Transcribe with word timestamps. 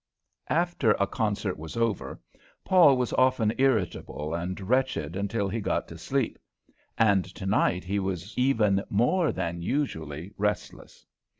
After 0.49 0.93
a 0.99 1.05
concert 1.05 1.59
was 1.59 1.77
over, 1.77 2.19
Paul 2.65 2.97
was 2.97 3.13
often 3.13 3.53
irritable 3.59 4.33
and 4.33 4.59
wretched 4.59 5.15
until 5.15 5.47
he 5.47 5.61
got 5.61 5.87
to 5.89 5.97
sleep, 5.99 6.39
and 6.97 7.23
tonight 7.23 7.83
he 7.83 7.99
was 7.99 8.35
even 8.35 8.83
more 8.89 9.31
than 9.31 9.61
usually 9.61 10.33
restless. 10.39 11.05